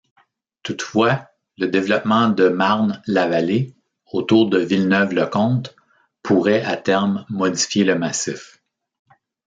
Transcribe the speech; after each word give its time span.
Toutefois, 0.63 1.27
le 1.59 1.67
développement 1.67 2.29
de 2.29 2.49
Marne-la-Vallée 2.49 3.75
autour 4.11 4.49
de 4.49 4.57
Villeneuve-le-Comte 4.57 5.75
pourrait 6.23 6.63
à 6.65 6.75
terme 6.75 7.23
modifier 7.29 7.83
le 7.83 7.93
massif. 7.99 8.63